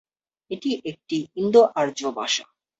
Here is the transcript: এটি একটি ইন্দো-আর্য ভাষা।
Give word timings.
এটি 0.51 0.71
একটি 0.85 1.17
ইন্দো-আর্য 1.35 1.99
ভাষা। 2.17 2.45